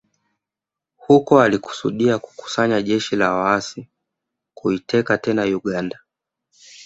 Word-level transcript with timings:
Huko 0.97 1.41
alikusudia 1.41 2.19
kukusanya 2.19 2.81
jeshi 2.81 3.15
la 3.15 3.31
waasi 3.33 3.87
kuiteka 4.53 5.17
tena 5.17 5.43
Uganda 5.45 5.99